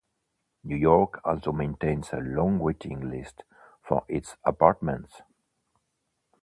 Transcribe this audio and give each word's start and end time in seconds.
New 0.63 0.77
York 0.77 1.21
also 1.23 1.51
maintains 1.51 2.09
a 2.11 2.17
long 2.17 2.57
waiting 2.57 3.11
list 3.11 3.43
for 3.83 4.03
its 4.09 4.35
apartments. 4.43 5.21